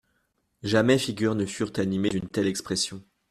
Jamais 0.63 0.97
figures 0.97 1.35
ne 1.35 1.45
furent 1.45 1.73
animées 1.77 2.09
d'une 2.09 2.27
telle 2.27 2.47
expression. 2.47 3.03